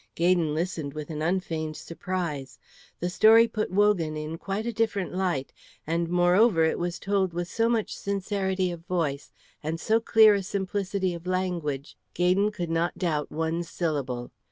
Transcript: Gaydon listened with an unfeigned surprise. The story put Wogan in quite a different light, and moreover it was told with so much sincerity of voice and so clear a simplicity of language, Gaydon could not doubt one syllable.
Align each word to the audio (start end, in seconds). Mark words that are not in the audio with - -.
Gaydon 0.15 0.55
listened 0.55 0.95
with 0.95 1.11
an 1.11 1.21
unfeigned 1.21 1.77
surprise. 1.77 2.57
The 2.99 3.09
story 3.11 3.47
put 3.47 3.69
Wogan 3.69 4.17
in 4.17 4.39
quite 4.39 4.65
a 4.65 4.73
different 4.73 5.13
light, 5.13 5.53
and 5.85 6.09
moreover 6.09 6.63
it 6.63 6.79
was 6.79 6.97
told 6.97 7.33
with 7.33 7.47
so 7.47 7.69
much 7.69 7.95
sincerity 7.95 8.71
of 8.71 8.81
voice 8.87 9.31
and 9.61 9.79
so 9.79 9.99
clear 9.99 10.33
a 10.33 10.41
simplicity 10.41 11.13
of 11.13 11.27
language, 11.27 11.97
Gaydon 12.15 12.51
could 12.51 12.71
not 12.71 12.97
doubt 12.97 13.31
one 13.31 13.61
syllable. 13.61 14.31